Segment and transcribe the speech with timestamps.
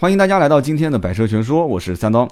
[0.00, 2.26] 欢迎大家来到今天的百车全说，我是三刀。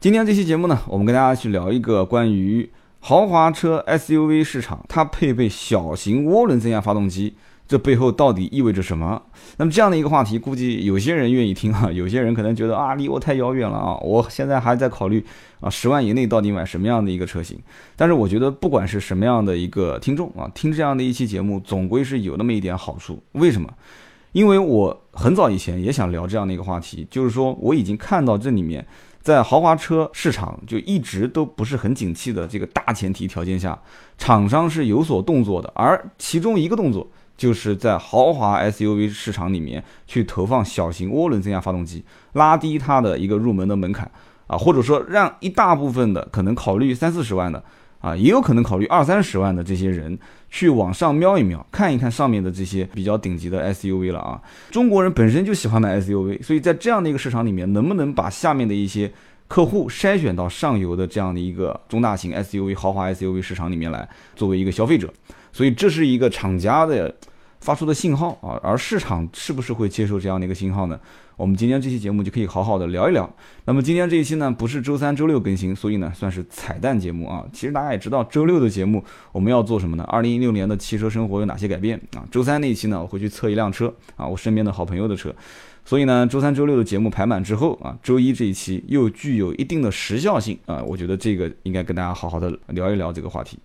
[0.00, 7.34] 今天这期节目呢，我们跟大家去聊一个关于豪华车 SUV 市场，它配备小型涡轮增压发动机。
[7.68, 9.22] 这背后到底意味着什么？
[9.58, 15.24] 那么这样的一个话题，估计有些人愿意听哈， 有些人可能觉得啊，离我太遥远了啊，我现在还在考虑
[15.60, 17.56] 啊，十万以内到底买什么样的一个车型。
[17.94, 23.22] 但是我觉得，不管是什么样的一个听众啊，听这样的一期节目，总归是有那么一点好处。
[23.34, 23.72] 为什么？
[24.34, 28.84] 因为我很早以前也想聊这样的一个话题，就是说我已经看到这里面，
[29.22, 33.80] 在豪华车市场就一直都不是很景气的这个大前提条件下，
[34.18, 37.08] 厂商是有所动作的，而其中一个动作。
[37.36, 44.08] 就是在豪华 SUV 市场里面去投放小型涡轮增压发动机，拉低它的一个入门的门槛
[44.46, 47.64] 啊，或者说让一大部分的可能考虑三四十万的
[48.04, 50.18] 啊，也有可能考虑二三十万的这些人
[50.50, 54.38] 去往上瞄一瞄，看一看上面的这些比较顶级的 SUV 了啊。
[54.70, 59.10] 中国人本身就喜欢买 SUV，所以在这样的一个市场里面，能不能把下面的一些
[59.48, 64.06] 客户筛选到上游的这样的一个中大型 SUV、豪华 SUV 市场里面来，
[64.36, 65.10] 作为一个消费者？
[65.50, 67.14] 所以这是一个厂家的
[67.60, 71.00] 发出的信号啊，而市场是不是会接受这样的一个信号呢？
[71.36, 73.28] 我们今天这期节目就可以好好的聊一聊。
[73.64, 77.44] 那么今天这一期呢，不是周三、周六更新，所以呢算是彩蛋节目啊。
[77.52, 80.04] 其实大家也知道，周六的节目我们要做什么呢？
[80.04, 82.22] 二零一六年的汽车生活有哪些改变啊？
[82.30, 85.34] 周三那一期呢，我会去测一辆车啊，我身边的好朋友的车。
[85.84, 93.58] 所以呢，周三、周六的节目排满之后啊，周一这一期又具有一定的时效性啊，我觉得这个应该跟大家好好的聊一聊这个话题。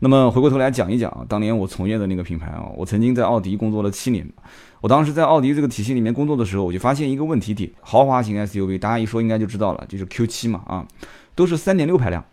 [0.00, 4.30] 那么回过头来讲一讲啊，当年我从业的那个品牌啊，我曾经在奥迪工作了七年。
[4.80, 10.86] 我当时在奥迪这个体系里面工作的时候，我就发现一个问题点：豪华型 SUV，大家一说应该就知道了，就是 Q7 嘛啊，
[11.34, 12.24] 都是三点六排量，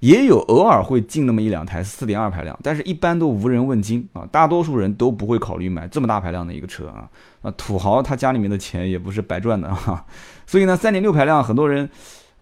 [0.00, 7.08] 也有偶尔会进那么一两台四点二排量，但是一般都无人问津啊，大多数人都不会考虑买这么大排量的一个车啊。
[7.42, 10.06] 啊，土豪他家里面的钱也不是白赚的哈，
[10.46, 11.88] 所以呢，三点六排量很多人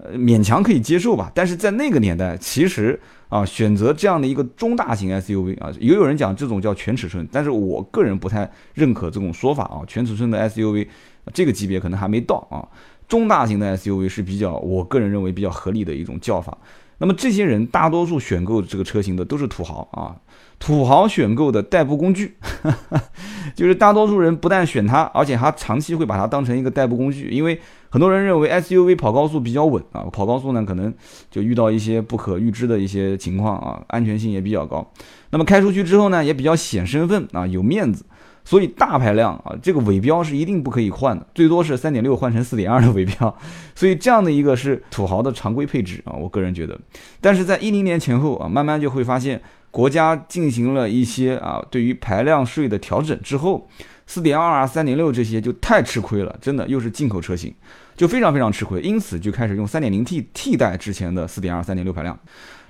[0.03, 3.01] 呃勉强可以接受吧，但是在那个年代，其实。
[3.33, 9.81] 啊，选择这样的一个中大型 SUV 啊，也有人讲这种叫全尺寸，但是我个人不太认可这种说法啊。
[9.87, 10.87] 全尺寸的 SUV
[11.33, 12.61] 这个级别可能还没到啊，
[13.09, 16.59] 中大型的 SUV 是比较，我个人认为比较合理的一种叫法。
[16.99, 20.15] 那么这些人大多数选购这个车型的都是土豪啊，
[20.59, 22.37] 土豪选购的代步工具，
[23.57, 27.59] 就是大多数人不但选它，而且还长期会把它当成一个代步工具，因为
[27.93, 30.93] 很多人认为 SUV 跑高速比较稳啊，跑高速呢可能
[31.31, 34.91] 就遇到一些不可预知的一些情况啊，安全性也比较高，
[35.29, 38.03] 那么开出去之后呢也比较显身份啊，有面子。
[38.45, 43.37] 所以大排量啊，这个尾标是一定不可以换的，最多是三点六换成四点二的尾标。
[43.75, 46.77] 所以这样的一个是土豪的常规配置啊，我个人觉得。
[47.21, 53.69] 但是在一零年前后啊，慢慢就会发现国家进行了一些啊对于排量税的调整之后，
[54.09, 57.55] 四点二啊、三点六这些就太吃亏了，真的又是进口车型，
[57.97, 58.81] 就非常非常吃亏。
[58.81, 62.19] 因此就开始用三点零 T 替代之前的四点二、三点六排量。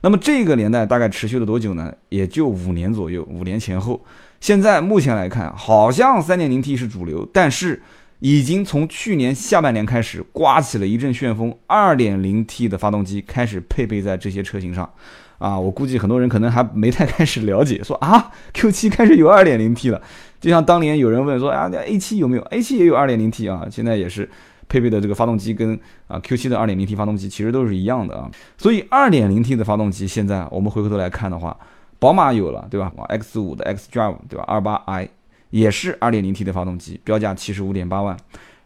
[0.00, 1.94] 那么这个年代大概持续了多久呢？
[2.08, 4.04] 也就五年左右，五年前后。
[4.40, 7.80] 现在目前来看，好像 3.0T 是主流，但是
[8.18, 14.92] 已经从去年下半年开始刮起了一阵旋风，2.0T 的发动机开始配备在这些车型上。
[15.38, 20.00] 啊，我估计很多人可能还没太开始了解，说啊，Q7 开始有 2.0T 了。
[20.40, 24.28] 就像当年有人问说啊，那 A7 有没有？A7 也有 2.0T 啊，现在也是
[24.72, 25.78] 配备的这个发动机跟
[26.08, 28.30] 啊 Q7 的 2.0T 发动机其实都是一样的啊。
[28.56, 31.54] 所以 2.0T 的发动机现在我们回过头来看的话。
[31.98, 34.42] 宝马有了，对吧？X 五的 X Drive，对吧？
[34.48, 35.08] 二八 i
[35.50, 38.16] 也是 2.0T 的发动机，标价七十五点八万。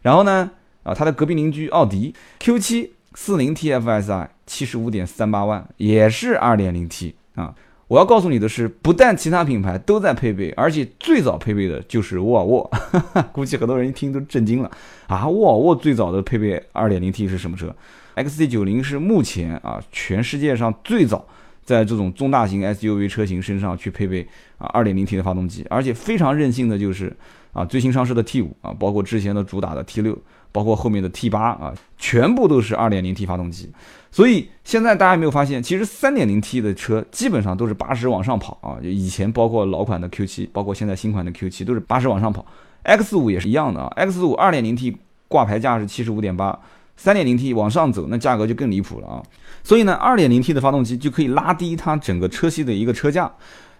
[0.01, 0.49] 然后呢，
[0.81, 7.53] 啊，它的隔壁邻居奥迪 Q7 40 TFSI 七十五点三八万，也是 2.0T 啊。
[7.87, 12.69] 我要告诉你的是，不但其他品牌都在配备，而且最早配备的就是沃尔沃。
[13.31, 14.69] 估计很多人一听都震惊了
[15.07, 15.27] 啊！
[15.27, 17.73] 沃尔沃最早的配备 2.0T 是什么车
[18.15, 21.25] ？XC90 是目前啊全世界上最早。
[21.63, 24.25] 在这种中大型 SUV 车型身上去配备
[24.57, 27.13] 啊 2.0T 的发动机，而且非常任性的就是
[27.51, 30.15] 啊最新上市的 T5 啊，包括之前的主打的 T6，
[30.53, 33.69] 包括后面的 T8 啊，全部都是 2.0T 发动机。
[34.17, 42.43] 所以现在大家有没有发现，其实 3.0T 的车基本上都是八十往上跑啊，就以前包括老款的 Q7，包括现在新款的 Q7 都是八十往上跑
[42.83, 44.95] ，X5 也是一样的啊，X5 2.0T
[45.27, 46.59] 挂牌价是七十五点八。
[46.99, 49.21] 三点零 T 往上走，那价格就更离谱了啊！
[49.63, 53.31] 所以呢，二点零 T 的发动机就可以拉低它整个车系的一个车价。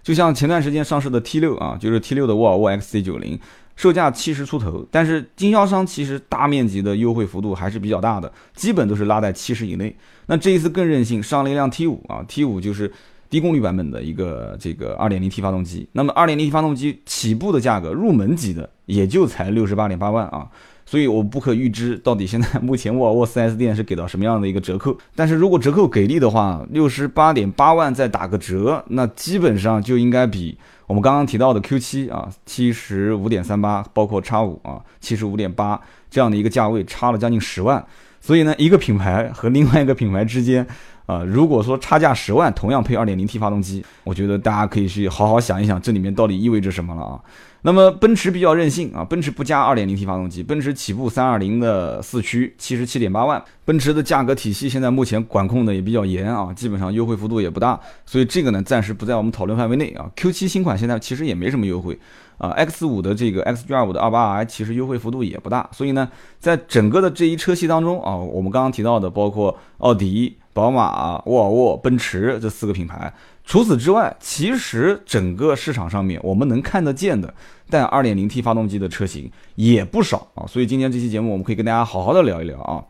[0.04, 3.36] 就像前段时间上市的 T 六啊，就是 T 六的沃尔沃 XC 九零，
[3.78, 9.94] 售价七十出头，但是经销商其实大面积的优惠幅度还是比较大的，基本都是拉在七十以内。
[10.26, 12.90] 那这一次更任性，上了一辆 T 五啊，T 五就是
[13.30, 15.88] 低功率版本的一个这个二点零 T 发动机。
[15.92, 20.48] 那么二点零 T 发动机起步的价格，入门级的也就才六十八点八万啊。
[20.84, 24.98] 所以我不可预知到底现在目前沃尔沃 4S 店是给到什么样的一个折扣。
[25.14, 30.58] 但是如果折扣给力的话，六十八点八万再打个折，那基本上就应该比
[30.88, 35.80] 我们刚刚提到的 Q 七啊七十五点三八，包括叉五啊七十五点八
[36.10, 37.86] 这样的一个价位差了将近十万。
[38.20, 40.66] 所以呢，一个品牌和另外一个品牌之间。
[41.08, 47.18] 啊，如果说差价十万，同样配 2.0T 发动机，我觉得大家可以去好好想一想，这里面到底意味着什么了啊？
[47.62, 53.42] 那么奔驰比较任性啊，奔驰不加 2.0T 发动机，奔驰起步320的四驱，七十七点八万。
[53.64, 60.10] 奔驰的价格体系现在目前管控的也比较严啊，基本上优惠幅度也不大，所以这个呢暂时不在我们讨论范围内啊。
[60.14, 61.98] Q7 新款现在其实也没什么优惠
[62.36, 66.06] 啊，X5 的这个 XG25 的 28i 其实优惠幅度也不大，所以呢，
[66.38, 70.36] 在整个的这一车系当中啊，我们刚刚提到的包括奥迪。
[70.58, 73.12] 宝马、沃尔沃、奔驰这四个品牌，
[73.44, 77.32] 除此之外，其实整个市场上面我们能看得见的
[77.70, 80.44] 带 2.0T 发动机的车型也不少啊。
[80.48, 82.82] 所以今天这期节目我们可以跟大家好好的聊一聊啊。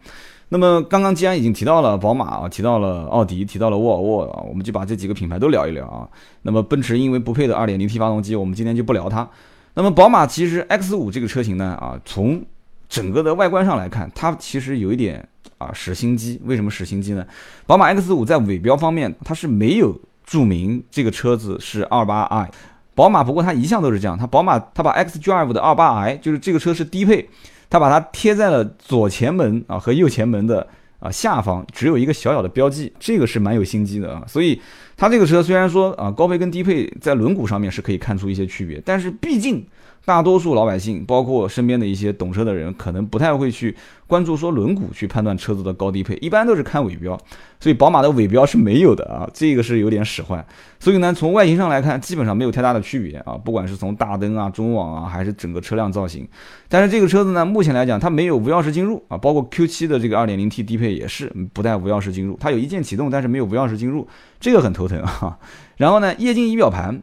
[0.49, 6.09] 那么刚刚既然已经提到了宝马啊，提到了奥迪，提到了沃尔沃啊，我们就把这几个品牌都聊一聊啊。
[6.41, 9.29] 那么奔驰因为不配的 2.0T 发动机，我们今天就不聊它。
[9.75, 12.43] 那么宝马其实 X5 这个车型呢啊，从
[12.89, 15.29] 整个的外观上来看，它其实有一点。
[15.59, 17.27] 啊，使心机为什么使心机呢？
[17.67, 22.49] 宝马 X5 在尾标方面，它是没有注明这个车子是 28i。
[22.95, 27.29] 宝马不过它一向都是这样，它宝马它把 xDrive 的 28i，就是这个车是低配，
[27.69, 30.67] 它把它贴在了左前门啊和右前门的
[31.01, 34.25] 啊下方，只有一个小小的标记，这个是蛮有心机的啊。
[34.27, 34.61] 所以
[34.97, 39.67] 它这个车虽然说啊高配跟低配在轮毂上面是可以看出一些区别，但是毕竟。
[40.09, 43.77] 大多数老百姓，包括身边的一些懂车的人，可能不太会去
[44.07, 47.15] 关注说轮毂去判断车子的高低配，一般都是看尾标。
[47.61, 50.43] 所以宝马的尾标是没有的啊，这个是有点使坏。
[50.81, 56.27] 所以呢，从外形上来看，基本上没有太大的区别啊，不管是从大灯啊、中网啊，还是整个车辆造型。
[56.71, 64.09] 但是这个车子呢，目前来讲它没有无钥匙进入啊，包括 Q7 的这个 2.0T 低配也是不带无钥匙进入，它有一键启动，但是没有无钥匙进入，
[64.41, 65.39] 这个很头疼啊。
[65.77, 67.03] 然后呢，液晶仪表盘。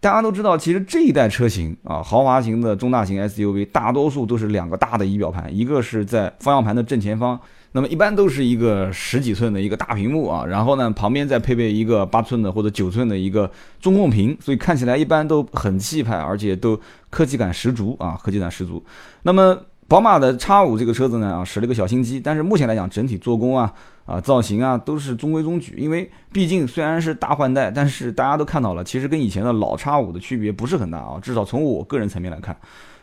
[0.00, 7.38] 大家都知道，其实这一代车型啊，豪华型的中大型 SUV，大多数都是两个大的仪表盘，一个是在方向盘的正前方，
[7.72, 13.50] 那么一般都是一个十几寸的一个大屏幕啊，然后呢，旁边再配备一个八寸的或者九寸的一个
[13.80, 16.80] 中控屏，所以看起来一般都很气派，而且都
[17.10, 18.80] 科技感十足啊，科技感十足。
[19.22, 19.58] 那么
[19.88, 23.74] 宝马的 X 五这个车子呢啊，使了个小心机，但是目前来讲，整体做工啊。
[24.08, 32.56] 啊，造型啊都是中规中矩，因为毕竟虽然是大换代，但是大家都看到了，其实跟以前的老叉五的区别不是很大啊，至少从我个人层面来看。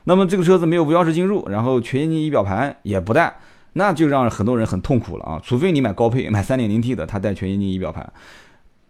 [0.05, 3.35] 那么这个车子没有无钥匙进入，然后全液晶仪表盘也不带，
[3.73, 5.39] 那就让很多人很痛苦了啊！
[5.43, 8.11] 除非你买高配，买三点零 T 的，它带全液晶仪表盘。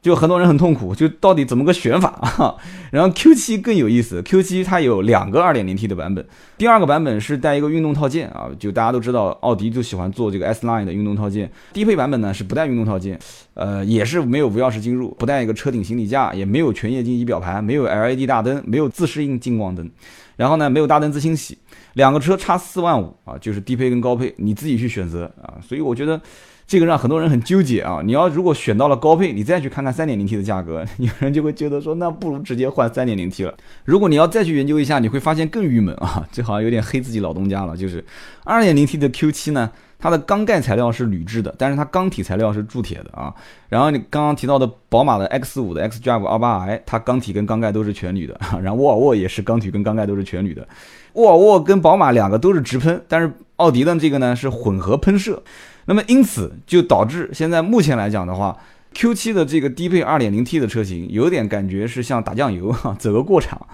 [0.06, 2.54] 就很多人很痛苦，就到底怎么个选法啊？
[2.94, 6.24] 然后 Q7 更有意思，Q7 它有两个 2.0T 的版本，
[6.60, 13.18] 第二个版本是带一个运动套件啊，就大家都知道奥迪就喜欢做这个 S Line 的运动套件，低配版本呢是不带运动套件，
[13.56, 19.90] 呃也是没有无钥匙进入，不带一个车顶行李架，也没有全液晶仪表盘，没有 LED 大灯，没有自适应近光灯，
[20.36, 21.58] 然后呢没有大灯自清洗，
[21.94, 26.22] 两个车差四万五啊，就是低配跟高配你自己去选择啊，所以我觉得。
[26.68, 28.02] 这个让很多人很纠结啊！
[28.04, 33.54] 你要如果选到了高配，你再去看看 3.0T 的价格， 有人就会觉得说，那不如直接换 3.0T 了。
[33.84, 36.26] 如果你要再去研究一下，你会发现更郁闷啊！
[36.34, 37.78] 这好像有点黑自己老东家了。
[37.78, 38.04] 就是
[38.46, 39.70] 2.0T 的 Q7 呢，
[40.00, 43.32] 它的缸盖材料是铝制的，但是它缸体材料是铸铁的啊。
[43.70, 48.40] 然后你刚刚提到的宝马的 X5 的 xDrive 28i，它缸体跟缸盖都是全铝的。
[48.64, 50.68] 然后沃尔沃也是缸体跟缸盖都是全铝的。
[51.14, 55.44] 沃尔沃跟宝马两个都是直喷，但是奥迪的这个呢是混合喷射。
[55.86, 58.58] 那么因此就导致现在目前来讲的话
[58.96, 63.68] ，Q7 的这个低配 2.0T 的车型有点感觉是像打酱油哈， 走个过场。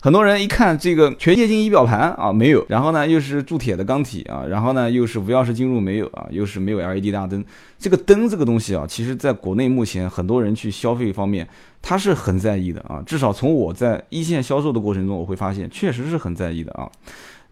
[0.00, 7.42] 很多人一看这个全液晶仪表盘啊没有，然后呢又是铸铁的钢体啊，然后呢又是无钥匙进入没有啊，又是没有 LED 大灯。
[7.78, 11.48] 这个灯这个东西啊，其实在国内目前很多人去消费方面，
[11.80, 13.02] 他是很在意的啊。
[13.06, 16.86] 至少从我在一线销售的过程中，我会发现确实是很在意的啊。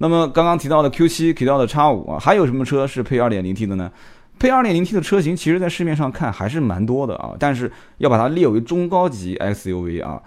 [0.02, 3.88] 那么刚刚提到的 Q7，提到的 X5 啊，还有什么车是配 2.0T 的呢？
[4.36, 7.30] 配 2.0T 的车型，其实在市面上看还是蛮多的啊。
[7.38, 10.20] 但是要把它列为中高级 SUV 啊，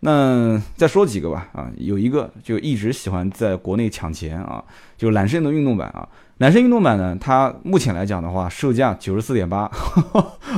[0.00, 4.64] 那再说几个吧啊，有一个就一直喜欢在国内抢钱啊，
[4.98, 6.08] 就揽胜的运动版啊。
[6.38, 9.70] 揽胜运动版呢，它目前来讲的话，售价九十四点八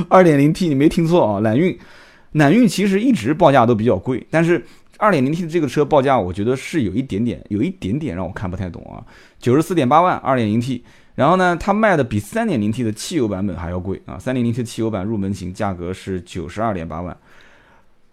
[0.09, 1.77] ，2.0T 你没听错啊，揽运，
[2.31, 4.65] 揽运其实一直报价都比较贵，但是。
[5.03, 9.03] 二点零 T 的这个车报价，我觉得是有一点点，有一点点让我看不太懂啊。
[9.37, 10.81] 九十四点八万，二点零 T，
[11.15, 14.17] 然后呢，它卖的比三点零 T 的汽油版本还要贵啊。
[14.17, 17.17] 三点零 T 汽油版入门型价格是九十二点八万，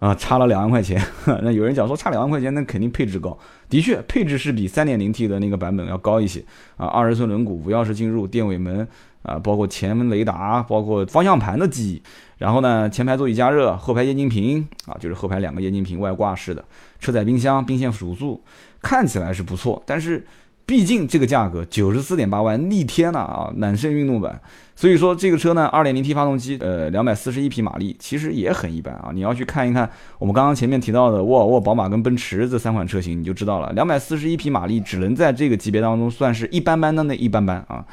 [0.01, 1.01] 啊，差了两万块钱。
[1.43, 3.39] 那有人讲说差两万块钱，那肯定配置高。
[3.69, 6.43] 的确，配置是比 3.0T 的那个版本要高一些
[6.77, 6.89] 啊。
[6.89, 8.87] 二十寸轮毂，无钥匙进入，电尾门
[9.23, 12.03] 啊，包括前门雷达，包括方向盘的记忆。
[12.39, 16.65] 然后呢，前排座椅加热，后排液晶屏啊，就是后排两个液晶屏外挂式的，
[16.99, 18.43] 车载冰箱，并线辅助，
[18.81, 20.27] 看起来是不错，但是。
[20.67, 24.41] 毕竟这个价格九十四点八万逆天了啊，揽胜运动版，
[24.77, 29.11] 所以说这个车呢，二点零 T 发动机，呃，两百四十一匹马力，其实也很一般啊。
[29.13, 37.85] 你要去看一看我们刚刚前面提到的沃尔沃、宝马跟奔驰这三款车型，你就知道了，两百四十一匹马力只能在这个级别当中算是一般般的那一般般啊。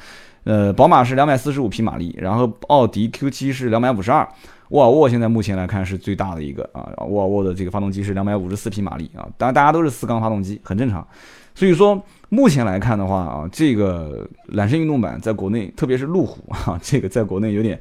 [0.47, 4.25] 呃，宝马是两百四十五匹马力，然后奥迪 Q7 是两百五十二，
[4.69, 11.05] 沃尔沃现在目前来看是最大的一个啊，沃尔沃的这个发动机是两百五十四匹马力啊，当然大家都是四缸发动机，很正常，
[11.53, 12.01] 所以说。
[12.29, 17.79] 目前来看的话啊，这个揽胜运动版在国内，特别是路虎啊，这个在国内有点，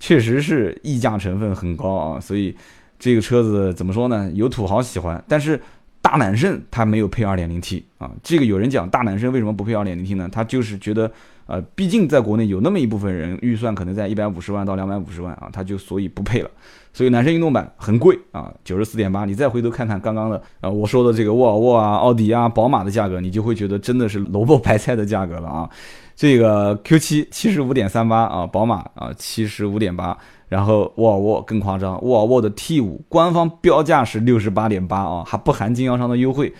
[0.00, 2.56] 确实是溢价成分很高啊，所以
[2.98, 4.30] 这个车子怎么说呢？
[4.32, 5.60] 有土豪喜欢，但是
[6.00, 8.10] 大揽胜它没有配 2.0T 啊。
[8.22, 10.26] 这个有人讲大揽胜为什么不配 2.0T 呢？
[10.32, 11.12] 他就是觉得。
[11.46, 16.50] 呃，毕竟在国内有那么一部分人预算可能在一百五十万到两百五十万啊，他就所以不配了。
[16.92, 19.24] 所以男生运动版很贵啊，九十四点八。
[19.24, 25.68] 你再回头看看刚刚的呃我说的这个沃尔沃啊、奥迪啊、宝马的价格，你就会觉得真的是萝卜白菜的价格了啊。
[26.16, 30.16] 这个 Q 七七十五点三八啊，宝马啊七十五点八，
[30.48, 36.54] 然后沃尔沃更夸张，沃尔沃的 T 五官方标价是六十八点八啊，还不含经销商的优惠。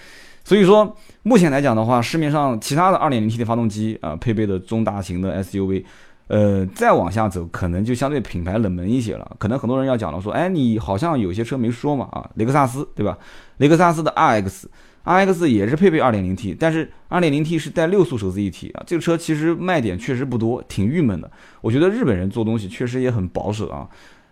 [0.44, 5.82] 所以说，目前来讲的话，市面上其他的 2.0T 的发动机啊，配备的中大型的 SUV，
[6.26, 9.36] 呃，再往下走，可能就相对品牌冷门一些了。
[9.38, 13.16] 可能很多人要讲了，说，哎，你好像有些车没说嘛，啊，雷克萨斯，对吧？
[13.56, 18.82] 雷克萨斯的 RX，RX 也是配备 2.0T，但是 2.0T 是带六速手自一体啊。
[18.86, 21.30] 这个车其实卖点确实不多，挺郁闷的。
[21.62, 23.88] 我觉得日本人做东西确实也很保守啊。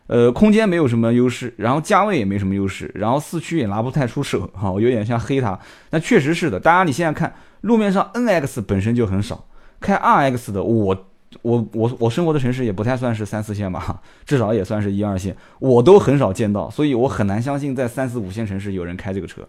[0.09, 5.59] 呃，空间没有什么优势，然后价位也没什么优势，然后四驱也拿不太出手，哈，我有点像黑它。
[5.91, 7.33] 那确实是的，大家你现在看
[7.63, 9.47] 路面上 NX 本身就很少，
[9.81, 11.07] 开 RX 的，我
[11.43, 19.49] 我我我生活的城市也不太算是三四线吧，至少也算是一二线，我都很少见到，所以我很难相信在三四五线城市有人开这个车。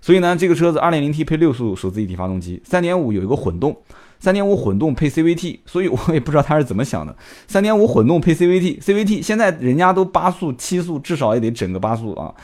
[0.00, 3.74] 所以呢，这个车子 2.0T 配六速手自一体发动机，3.5有一个混动。
[4.24, 7.14] 三点五混动配 CVT，所以我也不知道他是怎么想的。
[7.46, 12.34] 三点五混动配 CVT，CVT 现在人家都八速、七速，至少也得整个八速啊。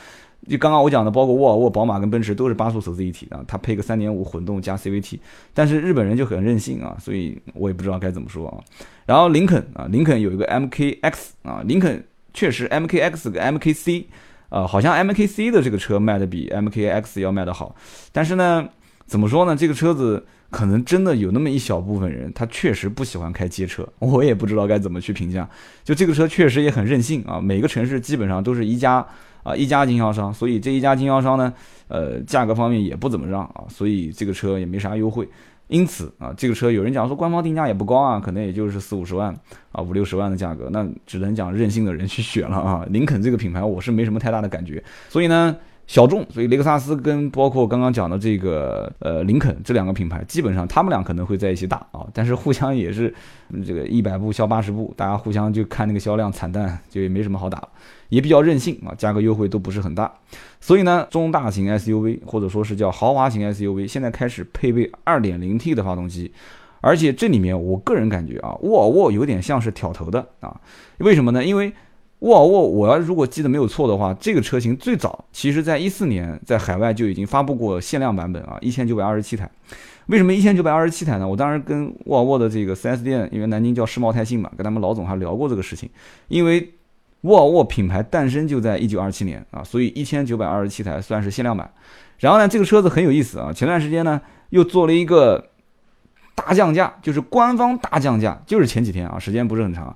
[0.47, 5.17] 就刚刚我讲的，包括沃尔沃、宝马跟奔驰都是八速手自一体啊，它配个三点五混动加 CVT。
[5.55, 8.61] 但是日本人就很任性啊，所以我也不知道该怎么说啊。
[9.07, 14.05] 然后林肯啊，林肯有一个 MKX 啊，林肯确实 MKX 跟 MKC
[14.49, 17.75] 啊，好像 MKC 的这个车卖的比 MKX 要卖的好。
[18.11, 18.69] 但是呢，
[19.11, 19.53] 怎么说呢？
[19.53, 20.23] 这个车子。
[20.51, 25.49] 可能真的有那么一小部分人，他确实不喜欢开街车，我也不知道该怎么去评价。
[25.81, 28.95] 就这个车确实也很任性啊，每个城市基本上都是一家
[29.43, 31.53] 啊一家经销商，所以这一家经销商呢，
[31.87, 35.25] 呃，价格方面也不怎么让啊，所以这个车也没啥优惠。
[35.69, 39.33] 因此啊，这个车有人讲说官方定价也不高啊，可能也就是四五十万
[39.71, 42.85] 啊五六十万的价格，那只能讲任性的人去选了啊。
[42.91, 45.55] 林肯这个品牌我是没什么太大的感觉，所以呢。
[45.91, 53.13] 小众，所以雷克萨斯跟包括刚刚讲的这个呃林肯这两个品牌，基本上他们俩可能会在一起打啊，但是互相也是
[53.65, 57.61] 这个一百步笑八十步，大家互相就看那个销量惨淡，就也没什么好打，
[58.07, 60.09] 也比较任性啊，价格优惠都不是很大，
[60.61, 66.31] 所以呢，中大型 SUV 或者说是叫豪华型 SUV，现在开始配备 2.0T 的发动机，
[66.79, 70.55] 而且这里面我个人感觉啊，沃尔沃有点像是挑头的啊，
[70.99, 71.43] 为什么呢？
[71.43, 71.73] 因为
[72.21, 79.49] 沃尔沃，我要如果记得没有错的话，这个车型最早其实在一四年在海外就已经发布过限量版本啊，一千九百二十七台。
[80.05, 81.27] 为什么一千九百二十七台呢？
[81.27, 85.89] 我当时跟沃尔沃的这个 4S 店，因为南京叫世茂泰信嘛，跟他们老总还聊过这个事情。
[86.27, 86.73] 因为
[87.21, 91.71] 沃尔沃品牌诞生就在一九二七年啊，所以一千九百二十七台算是限量版。
[92.19, 95.49] 然后呢，这个车子很有意思啊，前段时间呢又做了一个
[96.35, 99.95] 大降价，就是官方大降价，就是前几天啊，时间不是很长。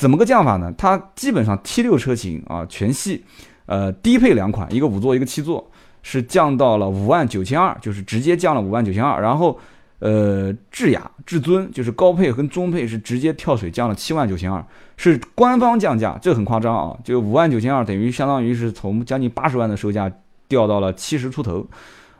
[0.00, 0.72] 怎么个降法呢？
[0.78, 3.22] 它基本上 T 六车型啊，全系，
[3.66, 5.70] 呃，低配两款，一个五座，一个七座，
[6.02, 9.20] 是降到了五万九千二，就是直接降了五万九千二。
[9.20, 9.60] 然后，
[9.98, 14.64] 呃，智雅、至尊就是高配跟中配是直接跳水降了七万九千二，
[14.96, 16.96] 是官方降价，这很夸张啊！
[17.04, 20.10] 就五万九千二，等于相当于是从将近八十万的售价
[20.48, 21.66] 掉到了七十出头，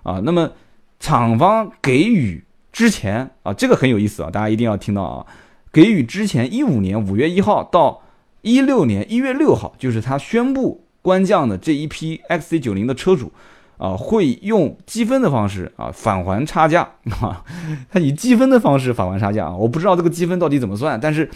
[0.03, 0.51] 啊，那么
[0.99, 5.27] 厂方给予之前啊，这个很有意思啊，大家一定要听到啊。
[5.73, 8.03] 给予之前一五年五月一号到
[8.43, 13.33] 一六年一月六号，就是他宣布官降的这一批 XC 九零的车主，
[13.77, 16.89] 啊，会用积分的方式啊返还差价
[17.21, 17.45] 啊，
[17.91, 21.31] 他以积分的方式返还差价啊，我不知道这个积分到底怎么算，但是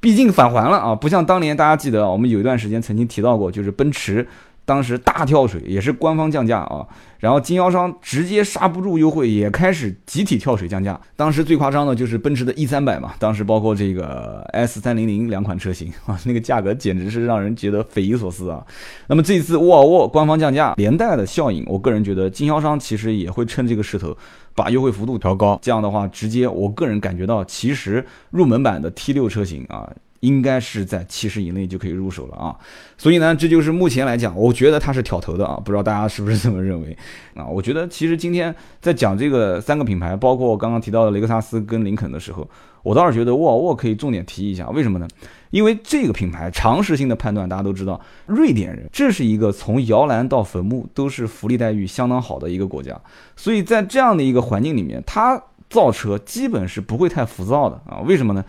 [0.00, 4.26] 毕竟返还了啊，不像当年大家记得我们有一段时间曾经提到过，就是奔驰
[4.68, 6.86] 当时大跳水，也是官方降价啊。
[7.20, 11.00] 然后经销商直接刹不住优惠，也开始集体跳水降价。
[11.16, 18.62] 当时最夸张的就是奔驰的 E 三百嘛，当时包括这个 S 三零零两款车型啊，那个价格简直是让人觉得匪夷所思啊。
[19.06, 24.14] 那么这次沃尔沃官方降价连带的效应，我个人觉得经销商其实也会趁这个势头
[24.54, 25.58] 把优惠幅度调高。
[25.62, 29.90] 这样的话，直接我个人感觉到，其实入门版的 T 六车型啊。
[30.20, 32.56] 应该是在七十以内就可以入手了啊，
[32.96, 36.96] 所以呢，这就是目前来讲，我觉得它是挑头的啊，不知道大家是不是这么认为
[37.34, 37.46] 啊？
[37.46, 42.48] 我觉得其实今天在讲这个三个品牌，包括刚刚提到的雷克萨斯跟林肯的时候，
[42.82, 45.06] 我倒是觉得沃尔沃可以重点提一下，为什么呢？
[45.50, 53.00] 因为这个品牌常识性的判断，大家都知道，瑞典人这是一个从摇篮到坟墓都是福利待遇相当好的一个国家，
[53.36, 58.00] 所以在这样的一个环境里面，它造车基本是不会太浮躁的啊？
[58.00, 58.44] 为什么呢？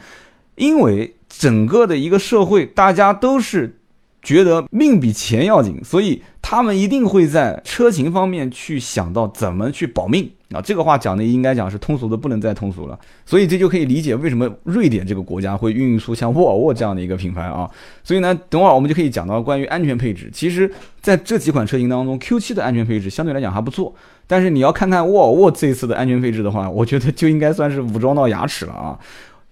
[0.59, 3.79] 因为整个的一个社会，大家都是
[4.21, 10.59] 觉得命比钱要紧，所以他们一定会在车型方面去想到怎么去保命啊。
[10.59, 17.69] 这个话讲的应该讲是通俗的不能再通俗了，所以这就可以理解为什么瑞典这个国家会孕育出像沃尔沃这样的一个品牌啊。
[18.03, 20.29] 所以呢，等会儿我们就可以讲到关于安全配置。
[20.33, 23.95] 其实在这几款车型当中，Q7 的安全配置相对来讲还不错，
[24.27, 28.99] 但是你要看看沃尔沃这次的安全配置的话，我觉得就应该算是武装到牙齿了啊，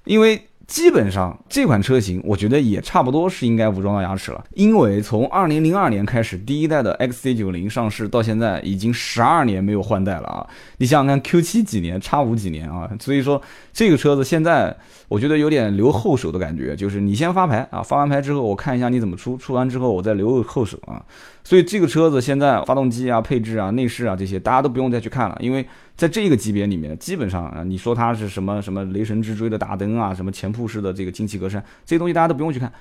[0.04, 0.42] 因为。
[0.68, 4.44] 基本上这款车型，我觉得也差不多是应该武装到牙齿了。
[4.54, 10.46] 因为从二零零二年开始，第一代的 XC 九零上市到现在，已经十二年没有换代了啊！
[10.80, 12.90] 你想想看，Q 七几年，叉五几年啊？
[13.00, 14.76] 所以说这个车子现在，
[15.08, 21.02] 我觉得有点留后手的感觉，就是你先发牌啊，发完牌之后，我看一下你怎么出，出完之后我再留个后手啊。
[21.46, 25.66] 所以这个车子现在发动机啊、配置啊、内饰啊这些，大家都不用再去看了，因为。
[25.98, 32.72] 在这个级别里面，基本上啊，你说它是什么什么雷神之锥的大灯啊，什么前铺式的这个进气格栅，这些东西大家都不用去看。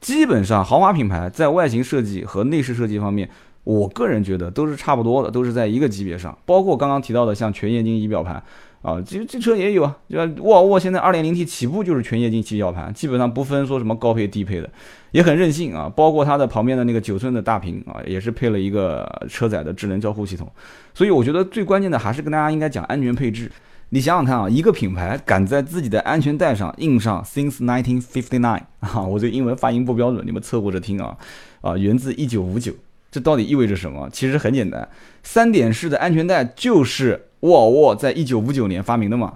[0.00, 3.30] 基本上豪华品牌在外形设计和内饰设计方面，
[3.62, 6.36] 我个人觉得都是差不多的，都是在一个级别上。
[6.44, 8.42] 包括刚刚提到的像全液晶仪表盘。
[8.84, 14.68] 啊，其实这车也有啊，就沃尔沃现在 2.0T 起步就是全液晶仪表盘，基本上不分说什么高配低配的，
[15.10, 15.90] 也很任性啊。
[15.96, 20.46] 包括它的旁边的那个九寸的大屏啊，也是配了一个车载的智能交互系统。
[20.92, 23.50] 所以我觉得最关键的还是跟大家应该讲安全配置。
[23.88, 31.16] 你想想看啊，一个品牌敢在自己的安全带上印上 Since 1959啊，我这英文发音不标准，你们凑合着听啊
[31.62, 32.74] 啊，源自1959，
[33.10, 34.10] 这到底意味着什么？
[34.12, 34.86] 其实很简单，
[35.22, 37.28] 三点式的安全带就是。
[37.44, 39.34] 沃尔沃在一九五九年发明的嘛，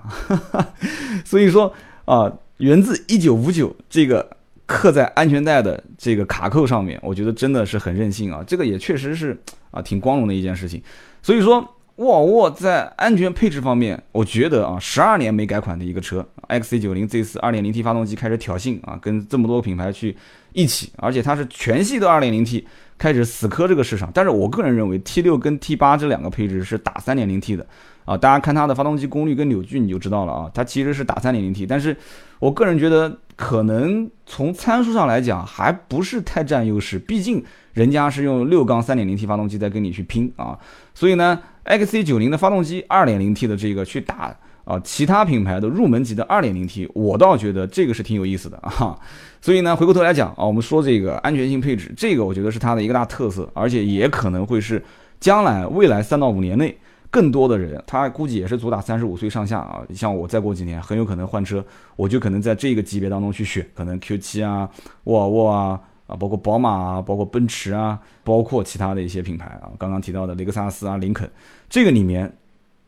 [1.27, 1.71] 所以说
[2.07, 4.27] 啊，源自一九五九这个
[4.65, 9.39] 刻在安全带的这个卡扣上面，我觉得真的是很任性啊，这个也确实是
[9.71, 10.83] 啊挺光荣的一件事情。
[11.23, 11.63] 所以说，
[11.97, 20.17] 沃尔沃在安全配置方面，我觉得啊，十二年没改款的一个车，XC 九零这次二点零 T 发动机开始挑衅啊，跟这么多品牌去
[20.55, 22.67] 一起，而且它是全系的二点零 T
[22.99, 24.11] 开始死磕这个市场。
[24.13, 27.65] 但是我个人认为 T 六跟 T 八这两个配置是打三点零 T 的。
[28.05, 30.51] 啊，大家看它的发动机功率跟扭矩，你就知道了啊。
[30.55, 31.95] 它其实是打 3.0T，但是
[32.39, 40.59] 我个人觉得可能从参数上来讲还不是太占优势，毕竟人家是用六缸 3.0T 发动机在跟你去拼啊。
[40.95, 44.35] 所以呢，XC90 的发动机 2.0T 的这个去打
[44.65, 48.99] 啊其他品牌的入门级的 2.0T，我倒觉得这个是挺有意思的啊。
[49.41, 54.83] 所以呢，回过头来讲啊，我们说这个安全性配置，这个我觉得是它的一个大特色，而且也可能会是
[55.21, 56.77] 将来未来三到五年内。
[57.11, 59.81] 更多的人，他估计也是主打三十五岁上下啊。
[59.95, 61.65] 像我再过几年，很有可能换车，
[61.97, 64.69] 我就可能在这个级别当中去选，可能 Q7 啊、
[65.05, 69.71] 沃尔沃啊啊，包括宝马啊、包括奔驰啊，包括其他的一些品牌啊。
[69.79, 71.27] 刚刚提到的雷克萨斯啊、林肯，
[71.71, 72.31] 这个里面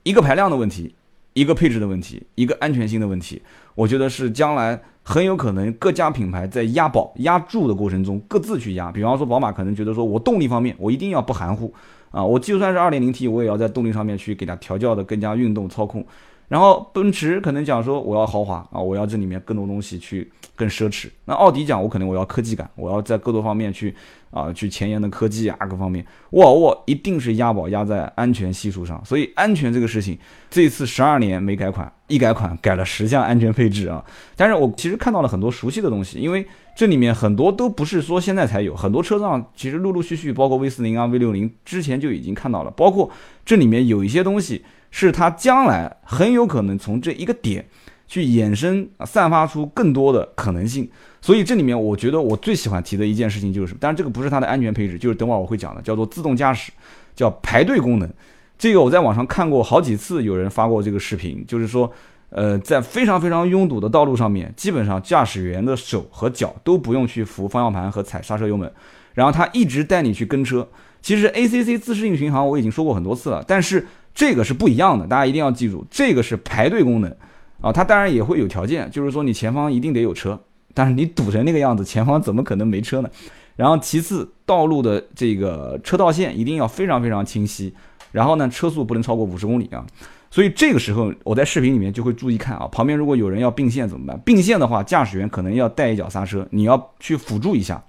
[0.03, 0.95] 一个排量的问题，
[1.33, 3.41] 一个配置的问题，一个安全性的问题，
[3.75, 4.79] 我觉得是将来
[5.11, 8.93] 很有可能各家品牌在押宝押注的过程中各自去压。
[8.93, 11.75] 比方说宝马可能觉得说我动力方面我一定要不含糊。
[12.13, 16.07] 啊，我就算是二点零 T，我也要在动力上面去给它调教的更加运动操控。
[16.47, 21.09] 然后奔驰可能讲说我要豪华啊，我要这里面更多东西去更奢侈。
[21.25, 23.93] 那奥迪讲我可能我要科技感，我要在各多方面去
[24.31, 26.05] 啊去前沿的科技啊各方面。
[26.31, 34.05] 沃尔沃一定是押宝押在安全系数上，所以安全这个事情，这次十二年没改款，一改款改了十项安全配置啊。
[34.37, 36.47] 但是我其实看到了很多熟悉的东西，因为。
[36.77, 42.71] 这里面很多都不是说现在才有，很多车上其实陆陆续续，包括 V 四零啊、V 六零之前就已经看到了。
[42.71, 43.11] 包括
[43.45, 47.67] 这里面有一些东西是它将来很有可能从这一个点
[48.11, 50.91] 去衍生、散发出更多的可能性。
[51.21, 56.73] 所以这里面我觉得我最喜欢提的一件事情就是，当然这个不是它的安全配置，就是等会儿我会讲的，叫做自动驾驶，
[57.15, 58.11] 叫排队功能。
[58.59, 61.91] 这个我在网上看过好几次，有人发过这个视频，就是说。
[62.33, 68.73] 呃，在非常非常拥堵的道路上面，基本上驾驶员的手和脚都不用去扶方向盘和踩刹车油门，
[69.15, 70.69] 然后它一直带你去跟车。
[71.03, 77.13] 其实 ACC 自适应巡航我已经说过很多次了，但是这个是不一样的，大家一定要记住，这个是排队功能
[77.61, 80.41] 啊，它当然也会有条件，就是说你前方一定得有车，
[80.73, 83.11] 但是你堵成那个样子，前方怎么可能没车呢？
[83.57, 87.75] 然后其次，道路的这个车道线一定要非常非常清晰，
[88.13, 89.85] 然后呢，车速不能超过五十公里啊。
[90.31, 94.19] 所以这个时候我在视频里面就会注意看啊，旁边如果有人要并线怎么办？
[94.25, 97.83] 并线的话，驾驶员可能要带一脚刹车，你要去辅助一下。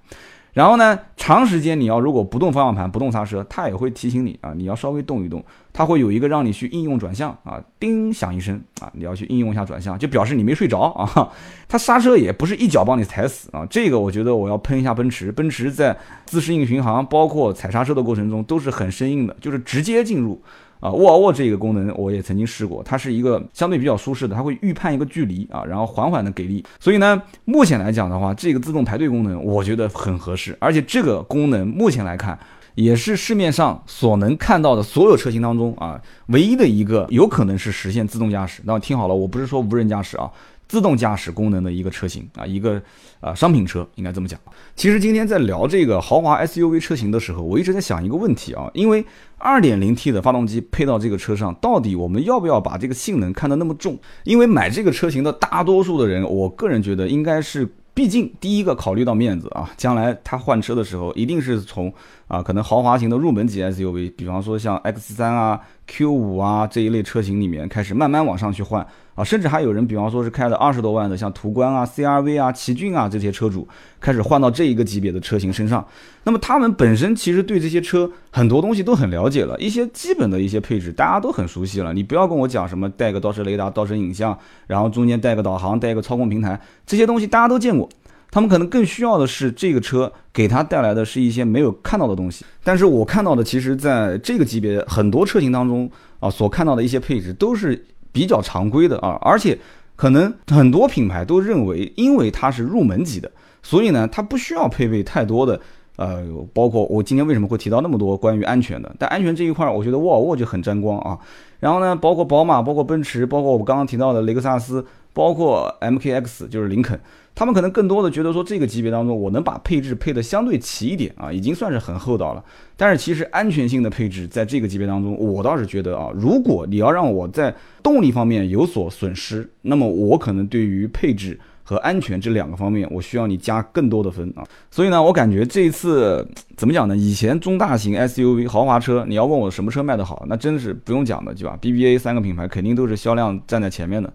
[0.52, 11.32] 然后呢，长时间你要如果不动方向盘、不动刹车，它也会提醒你啊，你要稍微动一动，它会有一个让你去应用转向啊，叮响一声啊，你要去应用一下转向，就表示你没睡着啊。
[11.66, 20.42] 它刹车也不是一脚帮你踩死啊，这个我觉得我要喷一下奔驰，奔驰在自适应巡航包括踩刹车的过程中都是很生硬的，就是直接进入。
[20.82, 26.64] 啊，沃尔沃这个功能我也曾经试过，它是一个相对比较舒适的，它会预判一个距离啊，然后缓缓的给力。
[26.80, 32.36] 所以呢，目前来讲的话，这个自动排队功能我觉得很合适，而且这个功能目前来看
[32.74, 38.60] 也是市面上所能看到的所有车型当中啊，唯一的一个有可能是实现自动驾驶。
[38.64, 40.28] 那听好了，我不是说无人驾驶啊。
[40.72, 42.80] 自动驾驶功能的一个车型啊，一个
[43.20, 44.40] 啊商品车应该这么讲。
[44.74, 49.04] 其实今天在聊这个豪华 SUV 车型的时候，我一直在想一个问题啊，因为
[49.40, 53.98] 2.0T 的发动机配到这个车上，到底我们要不要把这个性能看得那么重？
[54.24, 61.92] 因为买这个车型的大多数的人，我个人觉得应该是，毕竟第一个考虑到面子啊，将来他换车的时候，一定是从
[62.32, 68.86] 啊可能豪华型的入门级 SUV，比方说像 X3 啊、Q5 啊这一类车型里面开始慢慢往上去换。
[69.14, 73.68] 啊，甚至还有人，比方说是开了二十多万的，像途观啊、CRV 啊、奇骏啊这些车主，
[74.00, 75.86] 开始换到这一个级别的车型身上。
[76.24, 81.92] 那么他们本身其实对这些车很多东西都很了解了，一些基本的一些配置大家都很熟悉了。
[81.92, 87.86] 你不要跟我讲什么带个倒车雷达、倒车影像，然后中间带个导航、带个操控平台，这些东西大家都见过。
[88.32, 92.44] 他们可能更需要的是这个车给他带来的是一些没有看到的东西。
[92.64, 97.80] 但是我看到的，其实在这个级别很多车型当中啊，所看到的一些配置都是。
[98.14, 99.58] 比较常规的啊，而且
[99.96, 105.58] 可能很多品牌都认为，因为它是入门级的，所以呢，它不需要配备太多的，
[105.96, 111.18] 呃，包括我今天为什么会提到那么多关于安全的，但安全这一块，我觉得沃尔沃就很沾光啊。
[111.58, 117.00] 然后呢，包括宝马，包括奔驰，包括我刚刚提到的雷克萨斯，包括 MKX，就是林肯。
[117.34, 122.44] 他们可能更多的觉得说，这个级别当中，我能把配置配得相对齐一点啊，已经算是很厚道了。
[122.76, 131.38] 但是其实安全性的配置，在这个级别当中，我倒是觉得啊，如果你要让我在动力方面有所损失，那么我可能对于配置。
[131.64, 134.44] 和安全这两个方面，我需要你加更多的分啊。
[134.68, 136.96] 所以呢，我感觉这一次怎么讲呢？
[136.96, 144.12] 以前中大型 SUV 豪华车，你要问我什么车卖得好，那真的是不用讲的，对吧？BBA 三个品牌肯定都是销量站在前面的。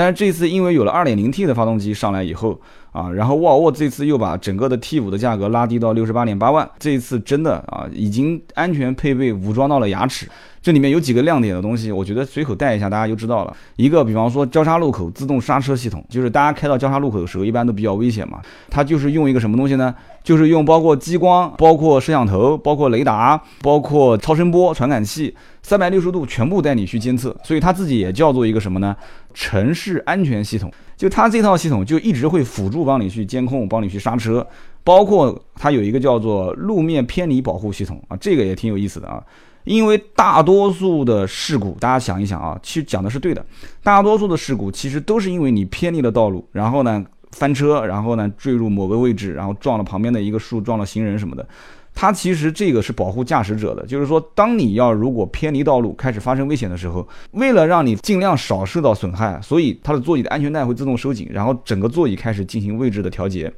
[0.00, 2.58] 但是这次因为有了 2.0T 的发动机上来以后
[2.90, 10.26] 啊，然后沃尔沃这次又把整个的 T5 的价格拉低到六十八点八万，这一次真的啊，已经安全配备武装到了牙齿。
[10.62, 13.54] 这里面有几个亮点的东西，我觉得随口带一下，大家就知道了。
[13.76, 18.40] 一个，比方说交叉路口自动刹车系统，就是大家开到交叉路口的时候，一般都比较危险嘛。
[18.70, 19.94] 它就是用一个什么东西呢？
[20.22, 27.34] 就是用包括激光、包括摄像头、包括雷达、包括超声波传感器，三百六十度全部带你去监测。
[27.42, 28.94] 所以它自己也叫做一个什么呢？
[29.32, 30.70] 城市安全系统。
[30.96, 34.46] 就它这套系统就一直会辅助帮你去监控、帮你去刹车，
[34.84, 39.22] 包括它有一个叫做路面偏离保护系统啊，这个也挺有意思的啊。
[39.64, 43.44] 因为大多数的事故，大家想一想啊，其实讲的是对的。
[43.82, 47.02] 大多数的事故其实都是因为你偏离了道路，然后呢
[47.32, 51.46] 翻车，然后呢坠入某个位置，然后撞了旁边的一个树，撞了行人什么的。
[51.94, 63.52] 它其实这个是保护驾驶者的，就是说，当你要如果偏离道路开始发生危险的时候，为了让你尽量少受到损害，所以它的座椅的安全带会自动收紧，然后整个座椅开始进行位置的调节，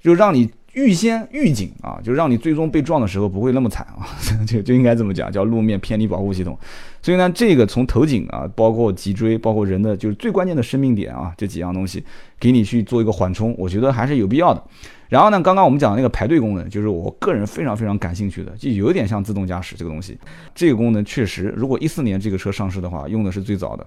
[0.00, 0.50] 就让你。
[0.74, 4.06] 预先预警啊，就让你最终被撞的时候不会那么惨啊，
[4.46, 6.56] 就就应该这么讲，叫路面偏离保护系统。
[7.02, 12.04] 所以呢，这个从头颈啊，包括脊椎，包括人的就是最关键的生命点啊，这几样东西，
[12.38, 14.62] 给你去做一个缓冲，我觉得还是有必要的。
[15.08, 20.18] 然后呢，刚刚我们讲的那个排队功能，就是我个人非常非常感兴趣的，就有点像自动驾驶这个东西。
[20.54, 23.86] 这个功能确实，如果一四年这个车上市的话，用的是最早的。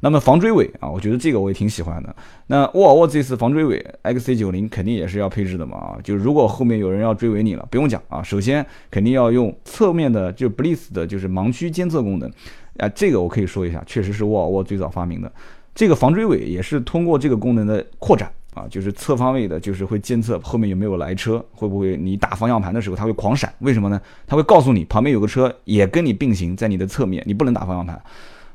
[0.00, 2.14] 那么防追尾啊，我觉得这个我也挺喜欢的。
[2.46, 12.30] 那沃尔沃这次防追尾 XC90 肯定也是要配置的嘛啊，就如果后面有人要追尾你了，不用讲啊，首先肯定要用侧面的就 Bliss 的就是盲区监测功能。
[12.78, 15.30] 啊，这个我可以说一下，确实是沃尔沃最早发明的。
[15.74, 24.00] 这个防追尾也是通过这个功能的扩展啊，就是侧方位的，就是会监测后面有没有来车，会不会你打方向盘的时候它会狂闪，为什么呢？
[24.26, 27.98] 它会告诉你旁边有个车也跟你并行在你的侧面，你不能打方向盘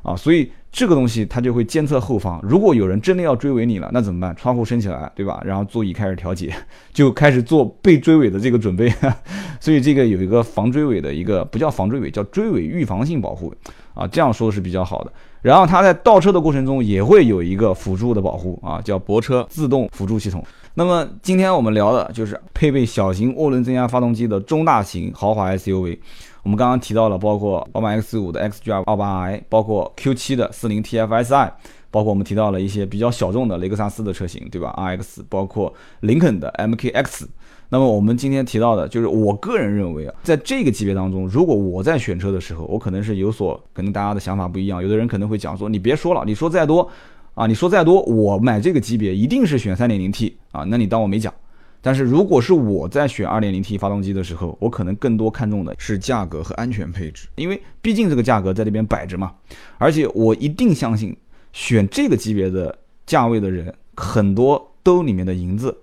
[0.03, 4.35] 啊，所以这个东西它就会监测后方，如果有人真的要追尾你了，那怎么办？
[4.35, 5.41] 窗户升起来，对吧？
[5.43, 6.53] 然后座椅开始调节，
[6.93, 8.93] 就开始做被追尾的这个准备。
[9.59, 13.51] 所以这个有一个防追尾的一个不叫防追尾，叫追尾预防性保护
[13.95, 15.11] 啊，这样说是比较好的。
[15.41, 20.43] 然后它在倒车的过程中也会有一个辅助的保护啊，叫泊车自动辅助系统。
[20.73, 25.97] 那么今天我们聊的就是配备小型涡轮增压发动机的中大型豪华 SUV。
[26.43, 31.51] 我们刚刚提到了，包括宝马 X5 的 XDR 28i，包括 Q7 的 40TFSI，
[31.91, 37.25] 包括我们提到了一些比较小众的雷克萨斯的车型，对吧？RX，包括林肯的 MKX。
[37.69, 44.81] 那么我们今天提到的，就是我个人认为啊，在这个级别当中，如果我在选车的时候，我可能是有所，可能大家的想法不一样。
[44.81, 46.89] 有的人可能会讲说，你别说了，你说再多
[47.33, 51.33] 啊，你说再多，我买这个级别一定是选 3.0T 啊，那你当我没讲。
[51.81, 59.33] 但是如果是我在选 2.0T 发动机的时候，我可能更多看重的是价格和安全配置，因为毕竟这个价格在那边摆着嘛。
[59.77, 61.15] 而且我一定相信，
[61.51, 65.77] 选这个级别的价位的人，很多兜里面的银子。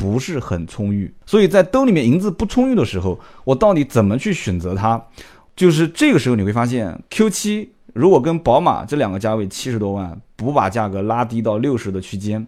[0.00, 4.98] 不是很充裕，所以在兜里面银子不充裕的时候，我到底怎么去选择它？
[5.54, 12.46] 就是这个时候你会发现，Q7 如果跟宝马这两个价位七十多万，不把价格拉低到六十的区间，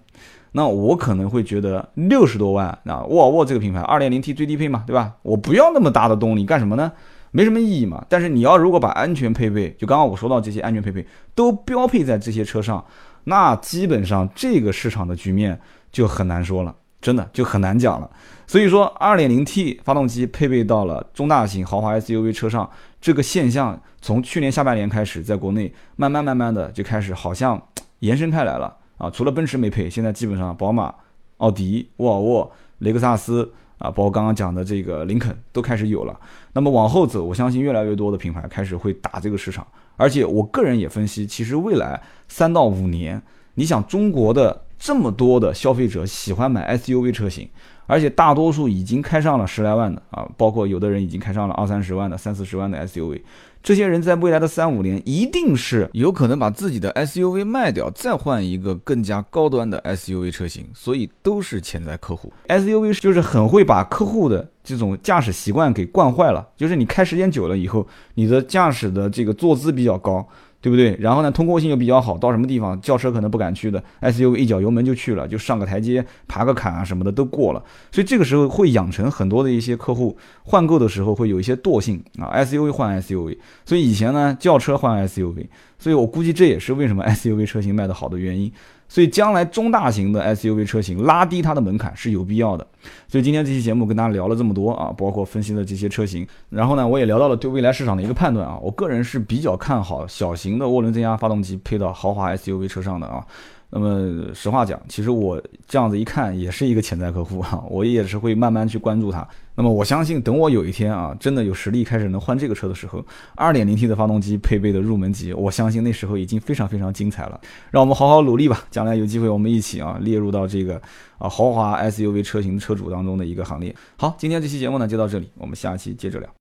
[0.53, 5.12] 那我可能会觉得六十多万啊，沃尔沃这个品牌二点零 T 最低配嘛，对吧？
[5.21, 6.91] 我不要那么大的动力干什么呢？
[7.33, 8.03] 没什么意义嘛。
[8.09, 12.83] 但是你要如果把安全配备，就刚刚我说到这些安全配备都标配在这些车上，
[13.25, 15.61] 那基本上这个市场的局面
[15.91, 16.75] 就很难说了。
[17.03, 18.09] 真的就很难讲了，
[18.47, 27.61] 所以说，2.0T 发动机配备到了中大型豪华 SUV 车上，这个现象从去年下半年开始，在国内慢慢慢慢的就开始好像
[27.99, 29.11] 延伸开来了啊。
[29.11, 30.95] 除了奔驰没配，现在基本上宝马、
[31.38, 36.17] 奥迪、沃尔沃、雷克萨斯啊，包括刚刚讲的这个林肯都开始有了。
[36.53, 43.21] 那么往后走，我相信越来越多的品牌开始会打这个市场，而且我个人也分析，其实未来三到五年，
[43.55, 44.62] 你想中国的。
[44.85, 47.49] 这么多的消费者喜欢买 SUV 车型，
[47.87, 53.23] 而且大多数已经开上了十来万的啊，包括有的人已经开上了二三十万的、三四十万的 SUV。
[53.62, 62.33] 这些人在未来的三五年，一定是有可能把自己的 SUV 卖掉，再换一个更加高端的 SUV 车型，所以都是潜在客户。
[62.49, 70.27] SUV 就是很会把客户的这种驾驶习惯给惯坏了，就是你开时间久了以后，你的驾驶的这个坐姿比较高。
[70.62, 70.96] 对不对？
[71.01, 77.62] 然后呢，通过性又比较好，到什么地方轿车可能不敢去的，SUV 一脚油门就去了，就上个台阶、爬个坎啊什么的都过了。
[77.90, 83.37] 所以这个时候会养成很多的一些客户换购的时候会有一些惰性啊，SUV 换 SUV。
[83.66, 85.46] 所以以前呢，轿车换 SUV，
[85.83, 88.53] 所以我估计这也是为什么 SUV 车型卖得好的原因。
[88.88, 92.66] 所以将来中大型的 SUV 车型拉低它的门槛是有必要的。
[93.09, 98.59] 所以今天这期节目跟大家聊了这么多啊，包括分析的这些车型，然后呢，我也聊到了对未来市场的一个判断啊。
[98.62, 103.27] 我个人是比较看好小型的涡轮增压发动机配到豪华 SUV 车上的啊。
[103.74, 109.26] 那么实话讲，其实我这样子一看也是一个潜在客户啊，我也是会慢慢去关注它。
[109.54, 113.02] 那么我相信，等我有一天啊，真的有实力开始能换这个车的时候
[113.37, 117.40] ，2.0T 的发动机配备的入门级，我相信那时候已经非常非常精彩了。
[117.70, 120.76] 让我们好好努力吧，将来有机会我们一起啊列入到这个
[121.16, 123.74] 啊豪华 SUV 车型车主当中的一个行列。
[123.96, 126.32] 好，今天这期节目呢就到这里，我们下期接着聊。